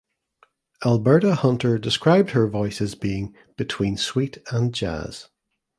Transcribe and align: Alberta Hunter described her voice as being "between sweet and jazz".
Alberta 0.83 1.35
Hunter 1.35 1.77
described 1.77 2.31
her 2.31 2.47
voice 2.47 2.81
as 2.81 2.95
being 2.95 3.35
"between 3.55 3.97
sweet 3.97 4.39
and 4.51 4.73
jazz". 4.73 5.29